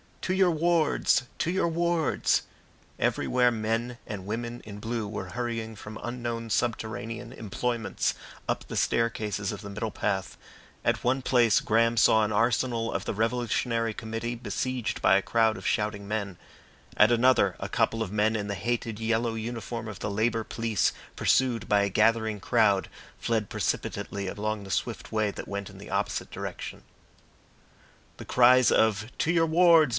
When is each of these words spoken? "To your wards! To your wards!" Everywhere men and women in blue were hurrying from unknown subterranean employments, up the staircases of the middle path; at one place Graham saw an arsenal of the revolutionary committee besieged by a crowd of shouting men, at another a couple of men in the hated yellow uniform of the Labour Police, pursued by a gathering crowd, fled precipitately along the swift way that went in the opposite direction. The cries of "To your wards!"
"To 0.21 0.33
your 0.33 0.51
wards! 0.51 1.23
To 1.39 1.51
your 1.51 1.67
wards!" 1.67 2.43
Everywhere 2.97 3.51
men 3.51 3.97
and 4.07 4.25
women 4.25 4.61
in 4.65 4.79
blue 4.79 5.07
were 5.07 5.29
hurrying 5.31 5.75
from 5.75 5.99
unknown 6.01 6.49
subterranean 6.49 7.33
employments, 7.33 8.15
up 8.47 8.65
the 8.67 8.77
staircases 8.77 9.51
of 9.51 9.61
the 9.61 9.69
middle 9.69 9.91
path; 9.91 10.37
at 10.85 11.03
one 11.03 11.21
place 11.21 11.59
Graham 11.59 11.97
saw 11.97 12.23
an 12.23 12.31
arsenal 12.31 12.91
of 12.91 13.05
the 13.05 13.13
revolutionary 13.13 13.93
committee 13.93 14.33
besieged 14.33 15.01
by 15.01 15.17
a 15.17 15.21
crowd 15.23 15.57
of 15.57 15.67
shouting 15.67 16.07
men, 16.07 16.37
at 16.97 17.11
another 17.11 17.55
a 17.59 17.69
couple 17.69 18.01
of 18.01 18.11
men 18.11 18.35
in 18.35 18.47
the 18.47 18.55
hated 18.55 18.99
yellow 18.99 19.33
uniform 19.35 19.87
of 19.87 19.99
the 19.99 20.09
Labour 20.09 20.43
Police, 20.43 20.93
pursued 21.15 21.67
by 21.67 21.81
a 21.81 21.89
gathering 21.89 22.39
crowd, 22.39 22.89
fled 23.19 23.49
precipitately 23.49 24.27
along 24.27 24.63
the 24.63 24.71
swift 24.71 25.11
way 25.11 25.29
that 25.31 25.47
went 25.47 25.69
in 25.69 25.77
the 25.77 25.91
opposite 25.91 26.31
direction. 26.31 26.83
The 28.17 28.25
cries 28.25 28.71
of 28.71 29.11
"To 29.19 29.31
your 29.31 29.45
wards!" 29.45 29.89